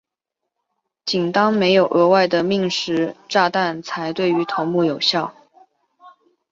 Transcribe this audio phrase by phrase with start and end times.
[1.05, 5.35] 仅当没有额外的命时炸弹才对于头目有效。